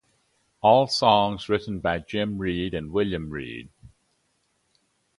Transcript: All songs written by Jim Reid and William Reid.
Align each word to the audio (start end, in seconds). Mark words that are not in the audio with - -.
All 0.61 0.87
songs 0.87 1.47
written 1.47 1.79
by 1.79 1.99
Jim 1.99 2.39
Reid 2.39 2.73
and 2.73 2.91
William 2.91 3.29
Reid. 3.29 3.69